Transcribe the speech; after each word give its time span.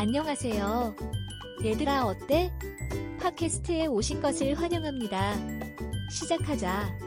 안녕하세요. 0.00 0.96
얘들아 1.62 2.06
어때? 2.06 2.50
팟캐스트에 3.20 3.84
오신 3.84 4.22
것을 4.22 4.54
환영합니다. 4.54 5.34
시작하자. 6.10 6.98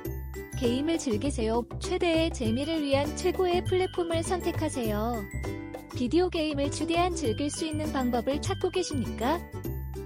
게임을 0.59 0.99
즐기세요. 0.99 1.63
최대의 1.79 2.31
재미를 2.33 2.83
위한 2.83 3.17
최고의 3.17 3.63
플랫폼을 3.63 4.21
선택하세요. 4.21 5.23
비디오 5.95 6.29
게임을 6.29 6.69
최대한 6.69 7.15
즐길 7.15 7.49
수 7.49 7.65
있는 7.65 7.91
방법을 7.91 8.43
찾고 8.43 8.69
계십니까? 8.69 9.41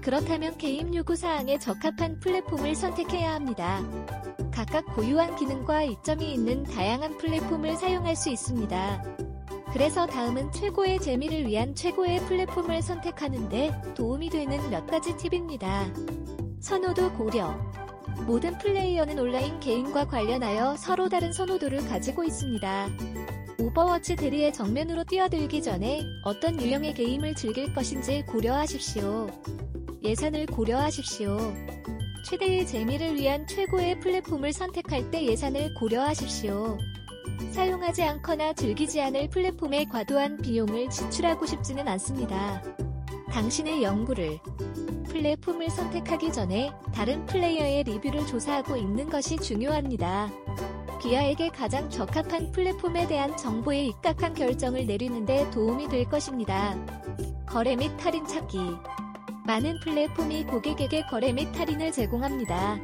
그렇다면 0.02 0.58
게임 0.58 0.96
요구 0.96 1.18
사항에 1.18 1.60
적합한 1.60 2.22
플랫폼을 2.22 2.74
선택해야 2.74 3.34
합니다. 3.34 3.84
각각 4.50 4.86
고유한 4.96 5.36
기능과 5.36 5.84
이점이 5.84 6.34
있는 6.34 6.64
다양한 6.64 7.18
플랫폼을 7.18 7.76
사용할 7.76 8.16
수 8.16 8.30
있습니다. 8.30 9.04
그래서 9.74 10.06
다음은 10.08 10.52
최고의 10.52 11.00
재미를 11.00 11.46
위한 11.46 11.76
최고의 11.76 12.22
플랫폼을 12.22 12.82
선택하는데 12.82 13.94
도움이 13.96 14.30
되는 14.30 14.70
몇 14.70 14.88
가지 14.88 15.16
팁입니다. 15.18 15.92
선호도 16.60 17.14
고려. 17.14 17.54
모든 18.26 18.58
플레이어는 18.58 19.20
온라인 19.20 19.60
게임과 19.60 20.08
관련하여 20.08 20.76
서로 20.78 21.10
다른 21.10 21.32
선호도를 21.32 21.86
가지고 21.88 22.24
있습니다. 22.24 22.90
오버워치 23.60 24.16
대리의 24.16 24.54
정면으로 24.54 25.04
뛰어들기 25.04 25.62
전에 25.62 26.02
어떤 26.24 26.60
유형의 26.60 26.94
게임을 26.94 27.36
즐길 27.36 27.74
것인지 27.74 28.24
고려하십시오. 28.26 29.30
예산을 30.04 30.46
고려하십시오. 30.48 31.38
최대의 32.26 32.66
재미를 32.66 33.16
위한 33.16 33.46
최고의 33.46 34.00
플랫폼을 34.00 34.54
선택할 34.54 35.12
때 35.12 35.26
예산을 35.26 35.74
고려하십시오. 35.76 36.78
사용하지 37.52 38.04
않거나 38.04 38.54
즐기지 38.54 39.02
않을 39.02 39.30
플랫폼에 39.30 39.86
과도한 39.86 40.38
비용을 40.38 40.90
지출하고 40.90 41.46
싶지는 41.46 41.88
않습니다. 41.88 42.62
당신의 43.30 43.84
연구를 43.84 44.40
플랫폼을 45.10 45.70
선택하기 45.70 46.32
전에 46.32 46.72
다른 46.94 47.26
플레이어의 47.26 47.84
리뷰를 47.84 48.26
조사하고 48.28 48.76
있는 48.76 49.10
것이 49.10 49.38
중요합니다. 49.38 50.30
기아에게 51.02 51.50
가장 51.50 51.90
적합한 51.90 52.52
플랫폼에 52.52 53.08
대한 53.08 53.36
정보에 53.38 53.86
입각한 53.86 54.34
결정을 54.34 54.86
내리는데 54.86 55.50
도움이 55.52 55.90
될 55.90 56.06
것입니다. 56.06 56.76
거래 57.46 57.76
및 57.76 57.92
할인 58.04 58.26
찾기 58.28 58.60
많은 59.46 59.80
플랫폼이 59.80 60.46
고객에게 60.46 61.06
거래 61.08 61.32
및 61.32 61.48
할인을 61.58 61.92
제공합니다. 61.92 62.80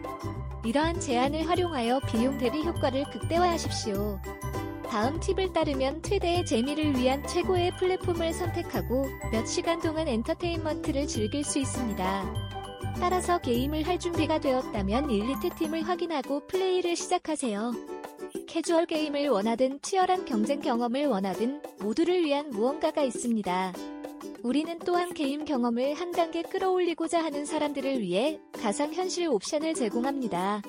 이러한 0.65 0.99
제한을 0.99 1.49
활용하여 1.49 1.99
비용 2.07 2.37
대비 2.37 2.63
효과를 2.63 3.03
극대화하십시오. 3.11 4.19
다음 4.93 5.19
팁을 5.19 5.53
따르면 5.53 6.03
최대의 6.03 6.45
재미를 6.45 6.95
위한 6.95 7.25
최고의 7.25 7.71
플랫폼을 7.77 8.31
선택하고 8.31 9.07
몇 9.31 9.47
시간 9.47 9.81
동안 9.81 10.07
엔터테인먼트를 10.07 11.07
즐길 11.07 11.43
수 11.43 11.57
있습니다. 11.57 12.33
따라서 12.99 13.39
게임을 13.39 13.87
할 13.87 13.97
준비가 13.97 14.39
되었다면 14.39 15.09
엘리트 15.09 15.49
팀을 15.57 15.81
확인하고 15.81 16.45
플레이를 16.45 16.95
시작하세요. 16.95 17.71
캐주얼 18.45 18.85
게임을 18.85 19.29
원하든 19.29 19.79
치열한 19.81 20.25
경쟁 20.25 20.61
경험을 20.61 21.07
원하든 21.07 21.63
모두를 21.79 22.23
위한 22.23 22.51
무언가가 22.51 23.01
있습니다. 23.01 23.73
우리는 24.43 24.77
또한 24.85 25.15
게임 25.15 25.43
경험을 25.43 25.95
한 25.95 26.11
단계 26.11 26.43
끌어올리고자 26.43 27.23
하는 27.23 27.47
사람들을 27.47 27.99
위해 27.99 28.39
가상현실 28.61 29.27
옵션을 29.27 29.73
제공합니다. 29.73 30.61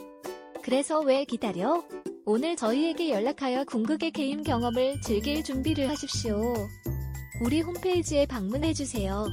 그래서 0.62 1.00
왜 1.00 1.26
기다려? 1.26 1.84
오늘 2.26 2.56
저희에게 2.56 3.10
연락하여 3.10 3.64
궁극의 3.64 4.10
게임 4.10 4.42
경험을 4.42 4.98
즐길 5.02 5.44
준비를 5.44 5.90
하십시오. 5.90 6.54
우리 7.42 7.60
홈페이지에 7.60 8.24
방문해주세요. 8.24 9.26